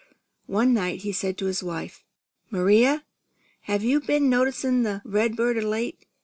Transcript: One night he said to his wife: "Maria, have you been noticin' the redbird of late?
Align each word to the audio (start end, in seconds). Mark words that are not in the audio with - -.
One 0.47 0.73
night 0.73 1.01
he 1.03 1.11
said 1.11 1.37
to 1.37 1.45
his 1.45 1.61
wife: 1.61 2.03
"Maria, 2.49 3.05
have 3.65 3.83
you 3.83 3.99
been 3.99 4.31
noticin' 4.31 4.81
the 4.81 5.03
redbird 5.05 5.57
of 5.59 5.63
late? 5.65 6.07